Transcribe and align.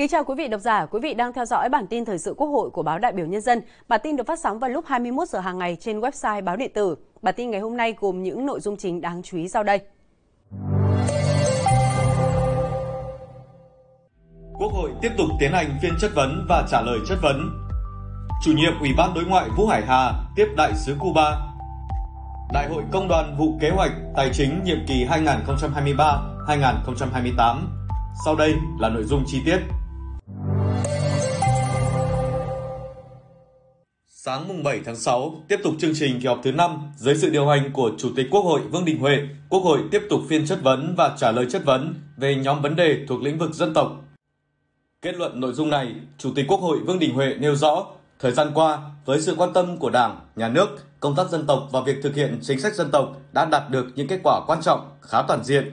Kính 0.00 0.08
chào 0.08 0.24
quý 0.24 0.34
vị 0.38 0.48
độc 0.48 0.60
giả, 0.60 0.86
quý 0.86 1.00
vị 1.02 1.14
đang 1.14 1.32
theo 1.32 1.44
dõi 1.44 1.68
bản 1.68 1.86
tin 1.86 2.04
thời 2.04 2.18
sự 2.18 2.34
Quốc 2.36 2.46
hội 2.46 2.70
của 2.70 2.82
báo 2.82 2.98
Đại 2.98 3.12
biểu 3.12 3.26
Nhân 3.26 3.40
dân. 3.40 3.62
Bản 3.88 4.00
tin 4.02 4.16
được 4.16 4.26
phát 4.26 4.38
sóng 4.38 4.58
vào 4.58 4.70
lúc 4.70 4.84
21 4.88 5.28
giờ 5.28 5.40
hàng 5.40 5.58
ngày 5.58 5.76
trên 5.80 6.00
website 6.00 6.44
báo 6.44 6.56
điện 6.56 6.70
tử. 6.74 6.96
Bản 7.22 7.34
tin 7.36 7.50
ngày 7.50 7.60
hôm 7.60 7.76
nay 7.76 7.94
gồm 8.00 8.22
những 8.22 8.46
nội 8.46 8.60
dung 8.60 8.76
chính 8.76 9.00
đáng 9.00 9.22
chú 9.22 9.36
ý 9.36 9.48
sau 9.48 9.62
đây. 9.62 9.80
Quốc 14.58 14.72
hội 14.72 14.90
tiếp 15.02 15.10
tục 15.18 15.26
tiến 15.40 15.52
hành 15.52 15.78
phiên 15.82 15.92
chất 16.00 16.10
vấn 16.14 16.46
và 16.48 16.66
trả 16.70 16.80
lời 16.80 16.98
chất 17.08 17.18
vấn. 17.22 17.50
Chủ 18.44 18.52
nhiệm 18.52 18.80
Ủy 18.80 18.90
ban 18.96 19.14
Đối 19.14 19.24
ngoại 19.24 19.48
Vũ 19.56 19.66
Hải 19.66 19.82
Hà 19.86 20.12
tiếp 20.36 20.46
đại 20.56 20.72
sứ 20.74 20.96
Cuba. 21.00 21.36
Đại 22.52 22.68
hội 22.68 22.82
Công 22.92 23.08
đoàn 23.08 23.36
vụ 23.38 23.58
kế 23.60 23.70
hoạch 23.70 23.92
tài 24.16 24.30
chính 24.32 24.64
nhiệm 24.64 24.78
kỳ 24.88 25.06
2023-2028. 25.06 27.56
Sau 28.24 28.36
đây 28.36 28.54
là 28.78 28.88
nội 28.88 29.04
dung 29.04 29.24
chi 29.26 29.42
tiết. 29.44 29.58
Sáng 34.22 34.48
mùng 34.48 34.62
7 34.62 34.80
tháng 34.84 34.96
6, 34.96 35.42
tiếp 35.48 35.60
tục 35.62 35.74
chương 35.78 35.94
trình 35.94 36.20
kỳ 36.20 36.26
họp 36.26 36.40
thứ 36.42 36.52
5 36.52 36.92
dưới 36.96 37.14
sự 37.16 37.30
điều 37.30 37.46
hành 37.46 37.70
của 37.72 37.90
Chủ 37.98 38.10
tịch 38.16 38.26
Quốc 38.30 38.40
hội 38.40 38.60
Vương 38.60 38.84
Đình 38.84 39.00
Huệ, 39.00 39.18
Quốc 39.48 39.60
hội 39.60 39.80
tiếp 39.90 40.02
tục 40.10 40.20
phiên 40.28 40.46
chất 40.46 40.58
vấn 40.62 40.94
và 40.96 41.16
trả 41.18 41.32
lời 41.32 41.46
chất 41.50 41.64
vấn 41.64 41.94
về 42.16 42.36
nhóm 42.36 42.62
vấn 42.62 42.76
đề 42.76 43.04
thuộc 43.08 43.22
lĩnh 43.22 43.38
vực 43.38 43.54
dân 43.54 43.74
tộc. 43.74 43.92
Kết 45.02 45.16
luận 45.16 45.40
nội 45.40 45.52
dung 45.52 45.70
này, 45.70 45.94
Chủ 46.18 46.32
tịch 46.34 46.46
Quốc 46.48 46.60
hội 46.60 46.78
Vương 46.78 46.98
Đình 46.98 47.14
Huệ 47.14 47.34
nêu 47.34 47.54
rõ, 47.54 47.86
thời 48.18 48.32
gian 48.32 48.50
qua, 48.54 48.78
với 49.04 49.20
sự 49.20 49.34
quan 49.38 49.52
tâm 49.52 49.76
của 49.76 49.90
Đảng, 49.90 50.20
Nhà 50.36 50.48
nước, 50.48 50.68
công 51.00 51.16
tác 51.16 51.28
dân 51.30 51.46
tộc 51.46 51.68
và 51.72 51.80
việc 51.80 51.96
thực 52.02 52.14
hiện 52.14 52.38
chính 52.42 52.60
sách 52.60 52.74
dân 52.74 52.90
tộc 52.90 53.16
đã 53.32 53.44
đạt 53.44 53.70
được 53.70 53.86
những 53.94 54.08
kết 54.08 54.20
quả 54.22 54.40
quan 54.46 54.62
trọng, 54.62 54.90
khá 55.02 55.22
toàn 55.22 55.44
diện. 55.44 55.70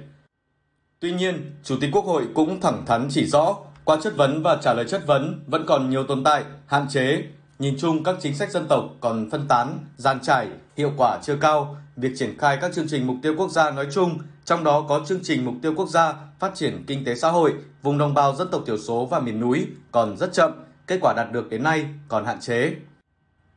Tuy 0.99 1.11
nhiên, 1.11 1.55
Chủ 1.63 1.75
tịch 1.81 1.89
Quốc 1.93 2.05
hội 2.05 2.27
cũng 2.33 2.61
thẳng 2.61 2.83
thắn 2.85 3.07
chỉ 3.09 3.25
rõ, 3.25 3.57
qua 3.83 3.97
chất 4.03 4.17
vấn 4.17 4.43
và 4.43 4.57
trả 4.61 4.73
lời 4.73 4.85
chất 4.87 5.07
vấn 5.07 5.43
vẫn 5.47 5.65
còn 5.67 5.89
nhiều 5.89 6.03
tồn 6.03 6.23
tại, 6.23 6.43
hạn 6.67 6.87
chế 6.89 7.23
Nhìn 7.59 7.75
chung 7.79 8.03
các 8.03 8.15
chính 8.21 8.35
sách 8.35 8.51
dân 8.51 8.67
tộc 8.67 8.89
còn 8.99 9.29
phân 9.29 9.47
tán, 9.47 9.79
gian 9.97 10.19
trải, 10.21 10.47
hiệu 10.77 10.91
quả 10.97 11.19
chưa 11.23 11.35
cao. 11.35 11.77
Việc 11.95 12.11
triển 12.15 12.37
khai 12.37 12.57
các 12.61 12.73
chương 12.73 12.87
trình 12.87 13.07
mục 13.07 13.15
tiêu 13.21 13.33
quốc 13.37 13.51
gia 13.51 13.71
nói 13.71 13.87
chung, 13.91 14.17
trong 14.45 14.63
đó 14.63 14.85
có 14.89 15.01
chương 15.07 15.19
trình 15.23 15.45
mục 15.45 15.55
tiêu 15.61 15.73
quốc 15.75 15.89
gia 15.89 16.13
phát 16.39 16.51
triển 16.55 16.83
kinh 16.87 17.05
tế 17.05 17.15
xã 17.15 17.29
hội, 17.29 17.53
vùng 17.83 17.97
đồng 17.97 18.13
bào 18.13 18.35
dân 18.35 18.47
tộc 18.51 18.63
thiểu 18.65 18.77
số 18.77 19.05
và 19.05 19.19
miền 19.19 19.39
núi 19.39 19.67
còn 19.91 20.17
rất 20.17 20.33
chậm, 20.33 20.51
kết 20.87 20.97
quả 21.01 21.13
đạt 21.17 21.31
được 21.31 21.49
đến 21.49 21.63
nay 21.63 21.85
còn 22.07 22.25
hạn 22.25 22.39
chế. 22.39 22.73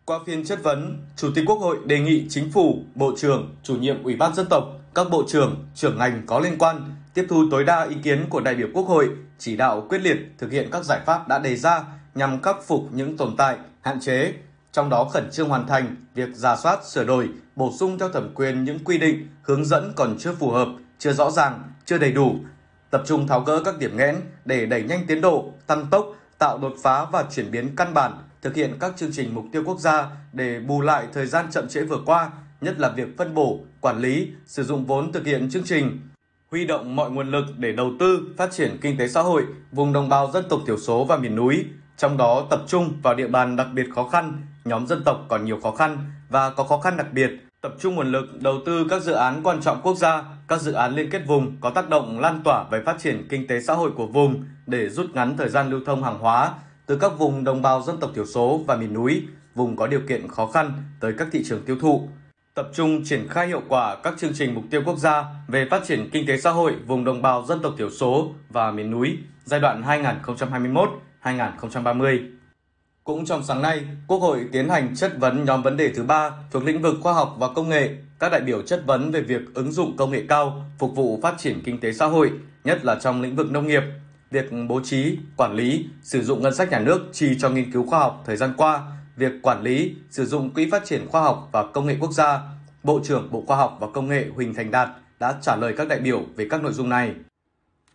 Qua 0.04 0.18
phiên 0.26 0.44
chất 0.44 0.62
vấn, 0.62 0.98
Chủ 1.16 1.30
tịch 1.34 1.44
Quốc 1.46 1.58
hội 1.60 1.76
đề 1.84 2.00
nghị 2.00 2.26
Chính 2.28 2.50
phủ, 2.52 2.78
Bộ 2.94 3.12
trưởng, 3.16 3.54
Chủ 3.62 3.76
nhiệm 3.76 4.02
Ủy 4.02 4.16
ban 4.16 4.34
dân 4.34 4.46
tộc, 4.50 4.64
các 4.94 5.10
bộ 5.10 5.24
trưởng, 5.28 5.64
trưởng 5.74 5.98
ngành 5.98 6.22
có 6.26 6.38
liên 6.38 6.58
quan 6.58 6.94
tiếp 7.14 7.26
thu 7.28 7.44
tối 7.50 7.64
đa 7.64 7.82
ý 7.88 7.94
kiến 8.02 8.26
của 8.30 8.40
đại 8.40 8.54
biểu 8.54 8.68
Quốc 8.74 8.88
hội, 8.88 9.08
chỉ 9.38 9.56
đạo 9.56 9.86
quyết 9.88 9.98
liệt 9.98 10.16
thực 10.38 10.52
hiện 10.52 10.68
các 10.72 10.84
giải 10.84 11.00
pháp 11.06 11.28
đã 11.28 11.38
đề 11.38 11.56
ra 11.56 11.84
nhằm 12.14 12.42
khắc 12.42 12.56
phục 12.66 12.88
những 12.92 13.16
tồn 13.16 13.36
tại, 13.36 13.56
hạn 13.80 14.00
chế, 14.00 14.32
trong 14.72 14.90
đó 14.90 15.04
khẩn 15.04 15.30
trương 15.32 15.48
hoàn 15.48 15.66
thành 15.66 15.96
việc 16.14 16.28
giả 16.34 16.56
soát, 16.56 16.84
sửa 16.86 17.04
đổi, 17.04 17.28
bổ 17.56 17.72
sung 17.78 17.98
theo 17.98 18.08
thẩm 18.08 18.34
quyền 18.34 18.64
những 18.64 18.78
quy 18.84 18.98
định, 18.98 19.28
hướng 19.42 19.64
dẫn 19.64 19.92
còn 19.96 20.16
chưa 20.18 20.34
phù 20.34 20.50
hợp, 20.50 20.68
chưa 20.98 21.12
rõ 21.12 21.30
ràng, 21.30 21.62
chưa 21.84 21.98
đầy 21.98 22.12
đủ, 22.12 22.36
tập 22.90 23.02
trung 23.06 23.26
tháo 23.26 23.40
gỡ 23.40 23.62
các 23.64 23.78
điểm 23.78 23.96
nghẽn 23.96 24.16
để 24.44 24.66
đẩy 24.66 24.82
nhanh 24.82 25.06
tiến 25.06 25.20
độ, 25.20 25.52
tăng 25.66 25.86
tốc, 25.90 26.06
tạo 26.38 26.58
đột 26.58 26.74
phá 26.82 27.04
và 27.04 27.24
chuyển 27.30 27.50
biến 27.50 27.76
căn 27.76 27.94
bản, 27.94 28.12
thực 28.42 28.54
hiện 28.54 28.76
các 28.80 28.92
chương 28.96 29.12
trình 29.12 29.34
mục 29.34 29.44
tiêu 29.52 29.62
quốc 29.66 29.78
gia 29.78 30.10
để 30.32 30.60
bù 30.60 30.80
lại 30.80 31.06
thời 31.12 31.26
gian 31.26 31.46
chậm 31.50 31.68
trễ 31.68 31.80
vừa 31.80 32.00
qua, 32.06 32.30
nhất 32.60 32.78
là 32.78 32.88
việc 32.88 33.08
phân 33.18 33.34
bổ, 33.34 33.58
quản 33.80 33.98
lý, 33.98 34.30
sử 34.46 34.64
dụng 34.64 34.84
vốn 34.84 35.12
thực 35.12 35.26
hiện 35.26 35.50
chương 35.50 35.64
trình, 35.64 36.00
huy 36.50 36.66
động 36.66 36.96
mọi 36.96 37.10
nguồn 37.10 37.30
lực 37.30 37.44
để 37.58 37.72
đầu 37.72 37.90
tư, 37.98 38.20
phát 38.36 38.52
triển 38.52 38.78
kinh 38.80 38.98
tế 38.98 39.08
xã 39.08 39.22
hội, 39.22 39.44
vùng 39.72 39.92
đồng 39.92 40.08
bào 40.08 40.30
dân 40.30 40.44
tộc 40.48 40.60
thiểu 40.66 40.78
số 40.78 41.04
và 41.04 41.16
miền 41.16 41.36
núi, 41.36 41.64
trong 42.00 42.16
đó 42.16 42.46
tập 42.50 42.62
trung 42.66 42.92
vào 43.02 43.14
địa 43.14 43.26
bàn 43.26 43.56
đặc 43.56 43.66
biệt 43.74 43.86
khó 43.94 44.08
khăn, 44.08 44.42
nhóm 44.64 44.86
dân 44.86 45.02
tộc 45.04 45.24
còn 45.28 45.44
nhiều 45.44 45.60
khó 45.62 45.70
khăn 45.70 45.98
và 46.28 46.50
có 46.50 46.64
khó 46.64 46.80
khăn 46.80 46.96
đặc 46.96 47.06
biệt, 47.12 47.30
tập 47.60 47.74
trung 47.80 47.94
nguồn 47.94 48.12
lực 48.12 48.42
đầu 48.42 48.58
tư 48.66 48.86
các 48.90 49.02
dự 49.02 49.12
án 49.12 49.40
quan 49.42 49.60
trọng 49.60 49.80
quốc 49.82 49.96
gia, 49.96 50.24
các 50.48 50.60
dự 50.60 50.72
án 50.72 50.94
liên 50.94 51.10
kết 51.10 51.22
vùng 51.26 51.56
có 51.60 51.70
tác 51.70 51.88
động 51.88 52.20
lan 52.20 52.40
tỏa 52.44 52.64
về 52.70 52.82
phát 52.86 52.96
triển 52.98 53.26
kinh 53.30 53.46
tế 53.46 53.60
xã 53.60 53.74
hội 53.74 53.90
của 53.96 54.06
vùng 54.06 54.44
để 54.66 54.88
rút 54.88 55.06
ngắn 55.14 55.36
thời 55.36 55.48
gian 55.48 55.70
lưu 55.70 55.80
thông 55.86 56.02
hàng 56.02 56.18
hóa 56.18 56.52
từ 56.86 56.96
các 56.96 57.12
vùng 57.18 57.44
đồng 57.44 57.62
bào 57.62 57.82
dân 57.82 58.00
tộc 58.00 58.10
thiểu 58.14 58.26
số 58.26 58.60
và 58.66 58.76
miền 58.76 58.94
núi, 58.94 59.22
vùng 59.54 59.76
có 59.76 59.86
điều 59.86 60.00
kiện 60.08 60.28
khó 60.28 60.46
khăn 60.46 60.72
tới 61.00 61.14
các 61.18 61.28
thị 61.32 61.42
trường 61.44 61.62
tiêu 61.62 61.76
thụ. 61.80 62.08
Tập 62.54 62.68
trung 62.74 63.04
triển 63.04 63.28
khai 63.28 63.46
hiệu 63.46 63.62
quả 63.68 63.96
các 64.02 64.14
chương 64.18 64.34
trình 64.34 64.54
mục 64.54 64.64
tiêu 64.70 64.82
quốc 64.86 64.98
gia 64.98 65.24
về 65.48 65.68
phát 65.70 65.84
triển 65.86 66.10
kinh 66.12 66.26
tế 66.26 66.36
xã 66.36 66.50
hội 66.50 66.74
vùng 66.86 67.04
đồng 67.04 67.22
bào 67.22 67.44
dân 67.44 67.60
tộc 67.62 67.74
thiểu 67.78 67.90
số 67.90 68.34
và 68.48 68.70
miền 68.70 68.90
núi 68.90 69.18
giai 69.44 69.60
đoạn 69.60 69.82
2021 69.82 70.90
2030. 71.20 72.20
Cũng 73.04 73.24
trong 73.24 73.44
sáng 73.44 73.62
nay, 73.62 73.84
Quốc 74.06 74.18
hội 74.18 74.46
tiến 74.52 74.68
hành 74.68 74.96
chất 74.96 75.18
vấn 75.18 75.44
nhóm 75.44 75.62
vấn 75.62 75.76
đề 75.76 75.92
thứ 75.94 76.02
ba 76.02 76.30
thuộc 76.50 76.64
lĩnh 76.64 76.82
vực 76.82 76.96
khoa 77.00 77.12
học 77.12 77.36
và 77.38 77.48
công 77.48 77.68
nghệ. 77.68 77.94
Các 78.18 78.32
đại 78.32 78.40
biểu 78.40 78.62
chất 78.62 78.82
vấn 78.86 79.10
về 79.10 79.20
việc 79.20 79.40
ứng 79.54 79.72
dụng 79.72 79.96
công 79.96 80.10
nghệ 80.10 80.24
cao 80.28 80.64
phục 80.78 80.96
vụ 80.96 81.20
phát 81.22 81.34
triển 81.38 81.62
kinh 81.64 81.80
tế 81.80 81.92
xã 81.92 82.06
hội, 82.06 82.30
nhất 82.64 82.84
là 82.84 82.94
trong 83.00 83.22
lĩnh 83.22 83.36
vực 83.36 83.50
nông 83.50 83.66
nghiệp, 83.66 83.82
việc 84.30 84.50
bố 84.68 84.80
trí, 84.84 85.18
quản 85.36 85.54
lý, 85.54 85.86
sử 86.02 86.22
dụng 86.22 86.42
ngân 86.42 86.54
sách 86.54 86.70
nhà 86.70 86.78
nước 86.78 87.08
chi 87.12 87.36
cho 87.40 87.50
nghiên 87.50 87.72
cứu 87.72 87.86
khoa 87.86 87.98
học 87.98 88.22
thời 88.26 88.36
gian 88.36 88.54
qua, 88.56 88.82
việc 89.16 89.32
quản 89.42 89.62
lý, 89.62 89.96
sử 90.10 90.26
dụng 90.26 90.50
quỹ 90.50 90.70
phát 90.70 90.84
triển 90.84 91.08
khoa 91.08 91.22
học 91.22 91.48
và 91.52 91.66
công 91.66 91.86
nghệ 91.86 91.96
quốc 92.00 92.12
gia. 92.12 92.40
Bộ 92.82 93.00
trưởng 93.04 93.28
Bộ 93.30 93.44
Khoa 93.46 93.56
học 93.56 93.76
và 93.80 93.86
Công 93.94 94.08
nghệ 94.08 94.26
Huỳnh 94.34 94.54
Thành 94.54 94.70
Đạt 94.70 94.88
đã 95.20 95.34
trả 95.42 95.56
lời 95.56 95.74
các 95.76 95.88
đại 95.88 96.00
biểu 96.00 96.22
về 96.36 96.46
các 96.50 96.62
nội 96.62 96.72
dung 96.72 96.88
này. 96.88 97.14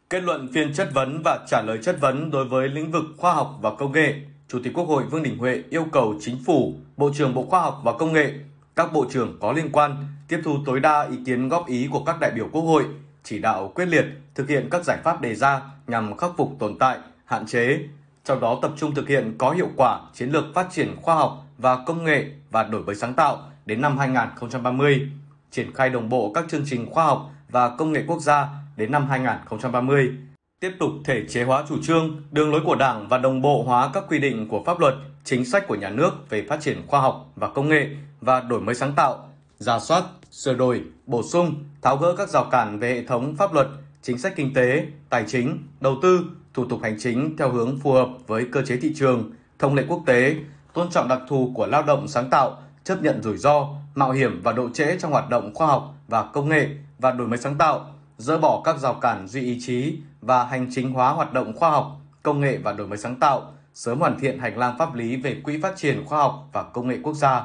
Kết 0.09 0.23
luận 0.23 0.47
phiên 0.53 0.73
chất 0.73 0.89
vấn 0.93 1.21
và 1.23 1.39
trả 1.47 1.61
lời 1.61 1.79
chất 1.83 1.97
vấn 2.01 2.31
đối 2.31 2.45
với 2.45 2.69
lĩnh 2.69 2.91
vực 2.91 3.03
khoa 3.17 3.33
học 3.33 3.57
và 3.61 3.71
công 3.71 3.91
nghệ, 3.91 4.13
Chủ 4.47 4.59
tịch 4.63 4.73
Quốc 4.73 4.83
hội 4.83 5.03
Vương 5.03 5.23
Đình 5.23 5.37
Huệ 5.37 5.63
yêu 5.69 5.85
cầu 5.91 6.15
Chính 6.21 6.37
phủ, 6.45 6.73
Bộ 6.97 7.11
trưởng 7.13 7.33
Bộ 7.33 7.45
Khoa 7.45 7.61
học 7.61 7.81
và 7.83 7.93
Công 7.93 8.13
nghệ, 8.13 8.33
các 8.75 8.93
bộ 8.93 9.05
trưởng 9.09 9.37
có 9.39 9.51
liên 9.51 9.69
quan 9.71 10.07
tiếp 10.27 10.41
thu 10.43 10.57
tối 10.65 10.79
đa 10.79 11.07
ý 11.11 11.17
kiến 11.25 11.49
góp 11.49 11.67
ý 11.67 11.87
của 11.91 12.03
các 12.03 12.19
đại 12.19 12.31
biểu 12.31 12.47
Quốc 12.51 12.61
hội, 12.61 12.85
chỉ 13.23 13.39
đạo 13.39 13.71
quyết 13.75 13.85
liệt 13.85 14.05
thực 14.35 14.49
hiện 14.49 14.67
các 14.71 14.83
giải 14.85 14.97
pháp 15.03 15.21
đề 15.21 15.35
ra 15.35 15.61
nhằm 15.87 16.17
khắc 16.17 16.31
phục 16.37 16.51
tồn 16.59 16.77
tại, 16.79 16.97
hạn 17.25 17.45
chế, 17.45 17.79
trong 18.25 18.39
đó 18.39 18.59
tập 18.61 18.71
trung 18.77 18.95
thực 18.95 19.07
hiện 19.07 19.35
có 19.37 19.51
hiệu 19.51 19.69
quả 19.77 19.99
chiến 20.13 20.29
lược 20.29 20.45
phát 20.53 20.67
triển 20.71 20.95
khoa 21.01 21.15
học 21.15 21.45
và 21.57 21.77
công 21.85 22.03
nghệ 22.03 22.25
và 22.51 22.63
đổi 22.63 22.83
mới 22.83 22.95
sáng 22.95 23.13
tạo 23.13 23.37
đến 23.65 23.81
năm 23.81 23.97
2030, 23.97 25.09
triển 25.51 25.73
khai 25.73 25.89
đồng 25.89 26.09
bộ 26.09 26.31
các 26.35 26.45
chương 26.49 26.63
trình 26.65 26.91
khoa 26.91 27.05
học 27.05 27.31
và 27.49 27.69
công 27.69 27.91
nghệ 27.91 28.03
quốc 28.07 28.21
gia 28.21 28.47
đến 28.77 28.91
năm 28.91 29.07
2030, 29.09 30.11
tiếp 30.59 30.71
tục 30.79 30.91
thể 31.03 31.25
chế 31.29 31.43
hóa 31.43 31.63
chủ 31.69 31.75
trương, 31.83 32.21
đường 32.31 32.51
lối 32.51 32.61
của 32.65 32.75
Đảng 32.75 33.07
và 33.07 33.17
đồng 33.17 33.41
bộ 33.41 33.63
hóa 33.63 33.89
các 33.93 34.03
quy 34.09 34.19
định 34.19 34.47
của 34.47 34.63
pháp 34.65 34.79
luật, 34.79 34.93
chính 35.23 35.45
sách 35.45 35.67
của 35.67 35.75
nhà 35.75 35.89
nước 35.89 36.11
về 36.29 36.45
phát 36.49 36.61
triển 36.61 36.87
khoa 36.87 37.01
học 37.01 37.31
và 37.35 37.49
công 37.49 37.69
nghệ 37.69 37.89
và 38.21 38.41
đổi 38.41 38.61
mới 38.61 38.75
sáng 38.75 38.93
tạo, 38.95 39.29
giả 39.57 39.79
soát, 39.79 40.03
sửa 40.31 40.53
đổi, 40.53 40.83
bổ 41.05 41.23
sung, 41.23 41.63
tháo 41.81 41.97
gỡ 41.97 42.15
các 42.17 42.29
rào 42.29 42.47
cản 42.51 42.79
về 42.79 42.93
hệ 42.93 43.03
thống 43.03 43.35
pháp 43.35 43.53
luật, 43.53 43.67
chính 44.01 44.17
sách 44.17 44.33
kinh 44.35 44.53
tế, 44.53 44.85
tài 45.09 45.23
chính, 45.27 45.57
đầu 45.79 45.95
tư, 46.01 46.19
thủ 46.53 46.65
tục 46.65 46.79
hành 46.83 46.95
chính 46.99 47.37
theo 47.37 47.51
hướng 47.51 47.79
phù 47.79 47.91
hợp 47.91 48.09
với 48.27 48.47
cơ 48.51 48.61
chế 48.61 48.77
thị 48.77 48.91
trường, 48.95 49.31
thông 49.59 49.75
lệ 49.75 49.83
quốc 49.87 50.01
tế, 50.05 50.35
tôn 50.73 50.89
trọng 50.89 51.07
đặc 51.07 51.19
thù 51.27 51.51
của 51.55 51.65
lao 51.65 51.83
động 51.83 52.07
sáng 52.07 52.29
tạo, 52.29 52.57
chấp 52.83 53.01
nhận 53.01 53.23
rủi 53.23 53.37
ro, 53.37 53.67
mạo 53.95 54.11
hiểm 54.11 54.41
và 54.43 54.51
độ 54.51 54.69
trễ 54.73 54.97
trong 54.99 55.11
hoạt 55.11 55.29
động 55.29 55.53
khoa 55.53 55.67
học 55.67 55.93
và 56.07 56.23
công 56.23 56.49
nghệ 56.49 56.69
và 56.99 57.11
đổi 57.11 57.27
mới 57.27 57.37
sáng 57.37 57.57
tạo, 57.57 57.94
dỡ 58.17 58.37
bỏ 58.37 58.61
các 58.65 58.77
rào 58.77 58.93
cản 58.93 59.27
duy 59.27 59.41
ý 59.41 59.57
chí 59.61 59.97
và 60.21 60.45
hành 60.45 60.67
chính 60.71 60.91
hóa 60.91 61.11
hoạt 61.11 61.33
động 61.33 61.53
khoa 61.55 61.69
học, 61.69 62.01
công 62.23 62.41
nghệ 62.41 62.57
và 62.57 62.73
đổi 62.73 62.87
mới 62.87 62.97
sáng 62.97 63.15
tạo, 63.15 63.53
sớm 63.73 63.99
hoàn 63.99 64.19
thiện 64.19 64.39
hành 64.39 64.57
lang 64.57 64.75
pháp 64.79 64.95
lý 64.95 65.15
về 65.15 65.41
quỹ 65.43 65.61
phát 65.61 65.77
triển 65.77 66.05
khoa 66.05 66.19
học 66.19 66.49
và 66.53 66.63
công 66.63 66.87
nghệ 66.87 66.99
quốc 67.03 67.13
gia. 67.13 67.43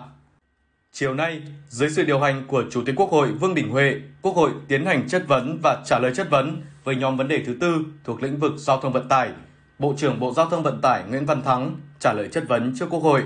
Chiều 0.92 1.14
nay, 1.14 1.42
dưới 1.68 1.90
sự 1.90 2.04
điều 2.04 2.20
hành 2.20 2.44
của 2.48 2.64
Chủ 2.70 2.82
tịch 2.86 2.94
Quốc 2.96 3.10
hội 3.10 3.32
Vương 3.32 3.54
Đình 3.54 3.70
Huệ, 3.70 4.00
Quốc 4.22 4.36
hội 4.36 4.50
tiến 4.68 4.86
hành 4.86 5.08
chất 5.08 5.24
vấn 5.28 5.58
và 5.62 5.82
trả 5.86 5.98
lời 5.98 6.12
chất 6.14 6.30
vấn 6.30 6.62
với 6.84 6.96
nhóm 6.96 7.16
vấn 7.16 7.28
đề 7.28 7.42
thứ 7.46 7.56
tư 7.60 7.84
thuộc 8.04 8.22
lĩnh 8.22 8.38
vực 8.38 8.52
giao 8.56 8.80
thông 8.80 8.92
vận 8.92 9.08
tải. 9.08 9.30
Bộ 9.78 9.94
trưởng 9.96 10.20
Bộ 10.20 10.32
Giao 10.32 10.46
thông 10.46 10.62
Vận 10.62 10.80
tải 10.80 11.02
Nguyễn 11.08 11.26
Văn 11.26 11.42
Thắng 11.42 11.76
trả 11.98 12.12
lời 12.12 12.28
chất 12.32 12.44
vấn 12.48 12.74
trước 12.78 12.86
Quốc 12.90 13.00
hội. 13.00 13.22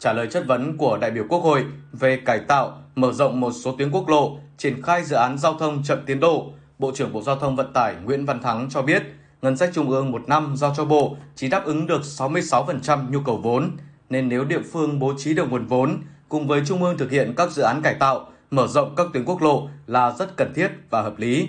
Trả 0.00 0.12
lời 0.12 0.26
chất 0.30 0.44
vấn 0.46 0.76
của 0.76 0.98
đại 1.00 1.10
biểu 1.10 1.24
Quốc 1.28 1.38
hội 1.38 1.64
về 1.92 2.16
cải 2.16 2.38
tạo, 2.38 2.82
mở 2.94 3.12
rộng 3.12 3.40
một 3.40 3.52
số 3.52 3.74
tuyến 3.78 3.90
quốc 3.90 4.08
lộ 4.08 4.38
triển 4.58 4.82
khai 4.82 5.04
dự 5.04 5.16
án 5.16 5.38
giao 5.38 5.54
thông 5.54 5.82
chậm 5.82 5.98
tiến 6.06 6.20
độ, 6.20 6.52
Bộ 6.78 6.92
trưởng 6.94 7.12
Bộ 7.12 7.22
Giao 7.22 7.36
thông 7.36 7.56
Vận 7.56 7.72
tải 7.72 7.94
Nguyễn 8.04 8.26
Văn 8.26 8.42
Thắng 8.42 8.68
cho 8.70 8.82
biết, 8.82 9.02
ngân 9.42 9.56
sách 9.56 9.70
trung 9.74 9.90
ương 9.90 10.12
một 10.12 10.28
năm 10.28 10.54
giao 10.56 10.74
cho 10.76 10.84
Bộ 10.84 11.16
chỉ 11.34 11.48
đáp 11.48 11.64
ứng 11.64 11.86
được 11.86 12.00
66% 12.02 13.10
nhu 13.10 13.20
cầu 13.20 13.36
vốn, 13.36 13.70
nên 14.10 14.28
nếu 14.28 14.44
địa 14.44 14.60
phương 14.72 14.98
bố 14.98 15.14
trí 15.18 15.34
được 15.34 15.50
nguồn 15.50 15.66
vốn, 15.66 16.00
cùng 16.28 16.46
với 16.46 16.62
Trung 16.66 16.82
ương 16.82 16.98
thực 16.98 17.10
hiện 17.10 17.34
các 17.36 17.50
dự 17.50 17.62
án 17.62 17.82
cải 17.82 17.94
tạo, 17.94 18.28
mở 18.50 18.66
rộng 18.66 18.94
các 18.96 19.06
tuyến 19.12 19.24
quốc 19.24 19.42
lộ 19.42 19.68
là 19.86 20.14
rất 20.18 20.36
cần 20.36 20.52
thiết 20.54 20.68
và 20.90 21.02
hợp 21.02 21.18
lý. 21.18 21.48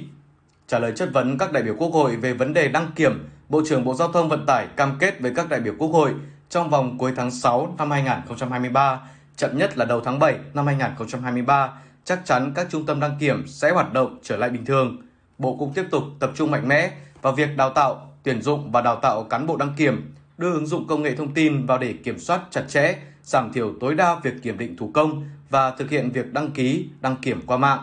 Trả 0.68 0.80
lời 0.80 0.94
chất 0.96 1.10
vấn 1.14 1.38
các 1.38 1.52
đại 1.52 1.64
biểu 1.64 1.76
Quốc 1.78 1.94
hội 1.94 2.16
về 2.16 2.34
vấn 2.34 2.54
đề 2.54 2.68
đăng 2.68 2.92
kiểm, 2.96 3.30
Bộ 3.50 3.62
trưởng 3.66 3.84
Bộ 3.84 3.94
Giao 3.94 4.12
thông 4.12 4.30
Vận 4.30 4.46
tải 4.46 4.68
cam 4.76 4.98
kết 5.00 5.22
với 5.22 5.32
các 5.36 5.50
đại 5.50 5.60
biểu 5.60 5.74
Quốc 5.78 5.90
hội 5.90 6.14
trong 6.50 6.70
vòng 6.70 6.98
cuối 6.98 7.14
tháng 7.16 7.32
6 7.32 7.76
năm 7.78 7.92
2023, 7.92 9.02
chậm 9.36 9.58
nhất 9.58 9.78
là 9.78 9.86
đầu 9.86 10.02
tháng 10.06 10.20
7 10.20 10.36
năm 10.54 10.66
2023 10.66 11.74
chắc 12.04 12.26
chắn 12.26 12.52
các 12.56 12.68
trung 12.70 12.86
tâm 12.86 13.00
đăng 13.00 13.16
kiểm 13.20 13.48
sẽ 13.48 13.72
hoạt 13.72 13.94
động 13.94 14.20
trở 14.24 14.38
lại 14.38 14.50
bình 14.50 14.66
thường. 14.66 14.98
Bộ 15.38 15.56
cũng 15.60 15.74
tiếp 15.74 15.86
tục 15.92 16.04
tập 16.20 16.32
trung 16.36 16.52
mạnh 16.52 16.68
mẽ 16.68 16.92
vào 17.22 17.34
việc 17.34 17.58
đào 17.58 17.70
tạo, 17.70 18.14
tuyển 18.24 18.42
dụng 18.42 18.72
và 18.72 18.82
đào 18.82 18.96
tạo 18.96 19.24
cán 19.24 19.48
bộ 19.48 19.58
đăng 19.58 19.74
kiểm, 19.78 20.14
đưa 20.38 20.54
ứng 20.54 20.68
dụng 20.68 20.88
công 20.88 21.02
nghệ 21.02 21.16
thông 21.16 21.34
tin 21.34 21.66
vào 21.66 21.78
để 21.78 21.94
kiểm 22.04 22.20
soát 22.20 22.42
chặt 22.52 22.64
chẽ, 22.68 22.96
giảm 23.24 23.54
thiểu 23.54 23.74
tối 23.80 23.96
đa 23.96 24.16
việc 24.24 24.34
kiểm 24.44 24.58
định 24.58 24.78
thủ 24.78 24.92
công 24.94 25.24
và 25.50 25.72
thực 25.72 25.90
hiện 25.90 26.12
việc 26.12 26.34
đăng 26.34 26.52
ký, 26.52 26.90
đăng 27.02 27.16
kiểm 27.16 27.42
qua 27.46 27.58
mạng. 27.58 27.80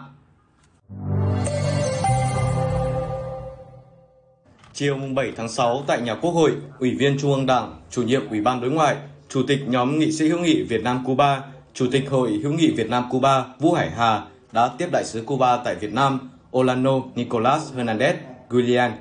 Chiều 4.78 4.98
7 5.14 5.32
tháng 5.36 5.48
6 5.48 5.84
tại 5.86 6.00
nhà 6.00 6.14
Quốc 6.14 6.30
hội, 6.30 6.52
Ủy 6.78 6.94
viên 6.94 7.18
Trung 7.18 7.32
ương 7.34 7.46
Đảng, 7.46 7.76
Chủ 7.90 8.02
nhiệm 8.02 8.28
Ủy 8.30 8.40
ban 8.40 8.60
Đối 8.60 8.70
ngoại, 8.70 8.96
Chủ 9.28 9.42
tịch 9.48 9.58
nhóm 9.68 9.98
nghị 9.98 10.12
sĩ 10.12 10.28
hữu 10.28 10.38
nghị 10.38 10.62
Việt 10.62 10.82
Nam 10.82 11.02
Cuba, 11.06 11.42
Chủ 11.74 11.86
tịch 11.92 12.10
Hội 12.10 12.40
hữu 12.42 12.52
nghị 12.52 12.70
Việt 12.70 12.90
Nam 12.90 13.04
Cuba 13.10 13.44
Vũ 13.58 13.72
Hải 13.72 13.90
Hà 13.90 14.22
đã 14.52 14.70
tiếp 14.78 14.88
đại 14.92 15.04
sứ 15.04 15.22
Cuba 15.26 15.56
tại 15.56 15.74
Việt 15.74 15.92
Nam 15.92 16.30
Olano 16.56 17.00
Nicolas 17.14 17.72
Hernandez 17.74 18.14
Guillen. 18.50 18.92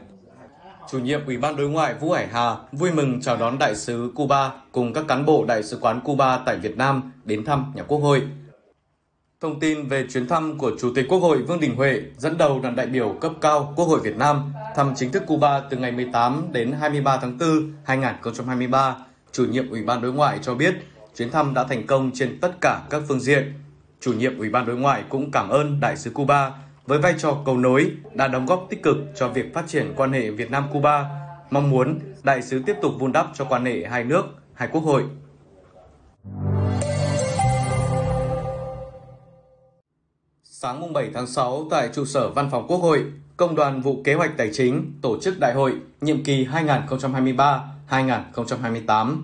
Chủ 0.91 0.99
nhiệm 0.99 1.25
Ủy 1.25 1.37
ban 1.37 1.55
Đối 1.55 1.69
ngoại 1.69 1.93
Vũ 1.93 2.11
Hải 2.11 2.27
Hà 2.27 2.55
vui 2.71 2.91
mừng 2.91 3.21
chào 3.21 3.37
đón 3.37 3.57
đại 3.59 3.75
sứ 3.75 4.11
Cuba 4.15 4.51
cùng 4.71 4.93
các 4.93 5.05
cán 5.07 5.25
bộ 5.25 5.45
đại 5.47 5.63
sứ 5.63 5.77
quán 5.81 6.01
Cuba 6.01 6.37
tại 6.37 6.57
Việt 6.57 6.77
Nam 6.77 7.11
đến 7.25 7.45
thăm 7.45 7.71
nhà 7.75 7.83
Quốc 7.83 7.99
hội. 7.99 8.21
Thông 9.41 9.59
tin 9.59 9.87
về 9.87 10.05
chuyến 10.09 10.27
thăm 10.27 10.57
của 10.57 10.71
Chủ 10.79 10.91
tịch 10.95 11.05
Quốc 11.09 11.19
hội 11.19 11.41
Vương 11.41 11.59
Đình 11.59 11.75
Huệ 11.75 12.01
dẫn 12.17 12.37
đầu 12.37 12.59
đoàn 12.59 12.75
đại 12.75 12.85
biểu 12.85 13.15
cấp 13.21 13.31
cao 13.41 13.73
Quốc 13.75 13.85
hội 13.85 13.99
Việt 13.99 14.17
Nam 14.17 14.53
thăm 14.75 14.93
chính 14.95 15.11
thức 15.11 15.23
Cuba 15.27 15.61
từ 15.69 15.77
ngày 15.77 15.91
18 15.91 16.47
đến 16.51 16.71
23 16.71 17.17
tháng 17.17 17.37
4 17.37 17.73
2023, 17.83 18.95
chủ 19.31 19.45
nhiệm 19.45 19.69
Ủy 19.69 19.83
ban 19.83 20.01
Đối 20.01 20.13
ngoại 20.13 20.39
cho 20.41 20.55
biết 20.55 20.75
chuyến 21.15 21.31
thăm 21.31 21.53
đã 21.53 21.63
thành 21.63 21.87
công 21.87 22.11
trên 22.13 22.39
tất 22.41 22.61
cả 22.61 22.81
các 22.89 23.01
phương 23.07 23.19
diện. 23.19 23.53
Chủ 23.99 24.13
nhiệm 24.13 24.37
Ủy 24.37 24.49
ban 24.49 24.65
Đối 24.65 24.75
ngoại 24.75 25.03
cũng 25.09 25.31
cảm 25.31 25.49
ơn 25.49 25.79
Đại 25.79 25.97
sứ 25.97 26.09
Cuba 26.09 26.51
với 26.85 26.99
vai 26.99 27.13
trò 27.17 27.37
cầu 27.45 27.57
nối 27.57 27.91
đã 28.13 28.27
đóng 28.27 28.45
góp 28.45 28.67
tích 28.69 28.83
cực 28.83 28.97
cho 29.15 29.27
việc 29.27 29.53
phát 29.53 29.67
triển 29.67 29.93
quan 29.95 30.11
hệ 30.11 30.29
Việt 30.29 30.51
Nam-Cuba, 30.51 31.05
mong 31.51 31.69
muốn 31.69 31.99
Đại 32.23 32.41
sứ 32.41 32.61
tiếp 32.65 32.75
tục 32.81 32.91
vun 32.99 33.11
đắp 33.11 33.27
cho 33.33 33.45
quan 33.45 33.65
hệ 33.65 33.85
hai 33.89 34.03
nước, 34.03 34.25
hai 34.53 34.69
quốc 34.71 34.81
hội. 34.81 35.03
Sáng 40.57 40.93
7 40.93 41.09
tháng 41.13 41.27
6 41.27 41.67
tại 41.71 41.89
trụ 41.93 42.05
sở 42.05 42.29
Văn 42.29 42.49
phòng 42.51 42.67
Quốc 42.67 42.77
hội, 42.77 43.05
Công 43.37 43.55
đoàn 43.55 43.81
vụ 43.81 44.01
Kế 44.03 44.13
hoạch 44.13 44.37
Tài 44.37 44.49
chính 44.53 44.93
tổ 45.01 45.19
chức 45.21 45.39
đại 45.39 45.53
hội 45.53 45.73
nhiệm 46.01 46.23
kỳ 46.23 46.47
2023-2028. 47.89 49.17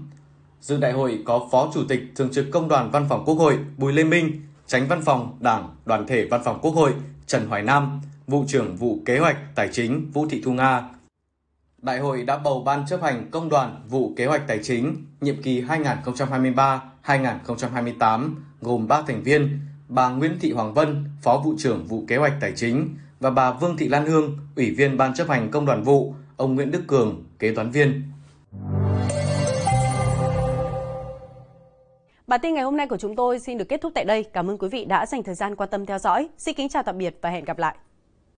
Dự 0.62 0.78
đại 0.78 0.92
hội 0.92 1.20
có 1.26 1.48
Phó 1.52 1.72
Chủ 1.74 1.82
tịch 1.90 2.04
Thường 2.16 2.30
trực 2.32 2.46
Công 2.52 2.68
đoàn 2.68 2.92
Văn 2.92 3.06
phòng 3.10 3.24
Quốc 3.26 3.36
hội 3.36 3.58
Bùi 3.78 3.94
Lê 3.94 4.04
Minh, 4.04 4.42
Tránh 4.68 4.88
Văn 4.88 5.02
phòng 5.02 5.38
Đảng 5.40 5.76
Đoàn 5.86 6.08
thể 6.08 6.26
Văn 6.26 6.42
phòng 6.44 6.60
Quốc 6.62 6.72
hội 6.72 6.94
Trần 7.28 7.48
Hoài 7.48 7.64
Nam, 7.64 8.02
Vụ 8.28 8.46
trưởng 8.48 8.76
Vụ 8.76 9.00
Kế 9.06 9.20
hoạch 9.20 9.38
Tài 9.56 9.70
chính 9.72 10.12
Vũ 10.12 10.28
Thị 10.30 10.42
Thu 10.46 10.52
Nga. 10.52 10.90
Đại 11.78 12.00
hội 12.00 12.24
đã 12.24 12.38
bầu 12.38 12.64
Ban 12.64 12.88
chấp 12.88 13.02
hành 13.02 13.32
Công 13.32 13.50
đoàn 13.50 13.84
Vụ 13.90 14.14
Kế 14.18 14.26
hoạch 14.26 14.48
Tài 14.48 14.60
chính 14.64 15.06
nhiệm 15.22 15.42
kỳ 15.42 15.62
2023-2028 15.62 18.30
gồm 18.62 18.88
3 18.88 19.02
thành 19.02 19.24
viên, 19.24 19.60
bà 19.92 20.10
Nguyễn 20.10 20.38
Thị 20.40 20.52
Hoàng 20.52 20.74
Vân, 20.74 21.06
Phó 21.22 21.42
Vụ 21.46 21.54
trưởng 21.58 21.86
Vụ 21.86 22.04
Kế 22.08 22.18
hoạch 22.18 22.34
Tài 22.42 22.52
chính 22.56 22.96
và 23.20 23.30
bà 23.30 23.54
Vương 23.54 23.78
Thị 23.78 23.88
Lan 23.88 24.06
Hương, 24.06 24.38
Ủy 24.56 24.72
viên 24.72 24.98
Ban 24.98 25.14
chấp 25.14 25.30
hành 25.30 25.52
Công 25.52 25.66
đoàn 25.66 25.84
Vụ, 25.84 26.14
ông 26.38 26.56
Nguyễn 26.56 26.72
Đức 26.72 26.84
Cường, 26.88 27.24
kế 27.40 27.56
toán 27.56 27.72
viên. 27.72 28.04
Bản 32.28 32.40
tin 32.44 32.54
ngày 32.54 32.64
hôm 32.64 32.78
nay 32.78 32.88
của 32.88 32.98
chúng 32.98 33.16
tôi 33.16 33.40
xin 33.40 33.58
được 33.58 33.70
kết 33.70 33.82
thúc 33.82 33.92
tại 33.96 34.06
đây. 34.06 34.24
Cảm 34.24 34.50
ơn 34.50 34.58
quý 34.58 34.68
vị 34.72 34.86
đã 34.86 35.06
dành 35.06 35.24
thời 35.24 35.36
gian 35.36 35.56
quan 35.56 35.70
tâm 35.70 35.86
theo 35.86 36.00
dõi. 36.00 36.30
Xin 36.38 36.56
kính 36.56 36.70
chào 36.70 36.84
tạm 36.84 36.98
biệt 36.98 37.18
và 37.22 37.30
hẹn 37.30 37.46
gặp 37.46 37.60
lại. 37.60 37.76